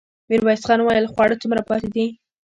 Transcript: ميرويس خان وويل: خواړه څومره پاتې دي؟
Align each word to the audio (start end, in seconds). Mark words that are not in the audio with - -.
ميرويس 0.29 0.61
خان 0.67 0.79
وويل: 0.81 1.11
خواړه 1.13 1.35
څومره 1.41 1.61
پاتې 1.69 1.87
دي؟ 1.95 2.05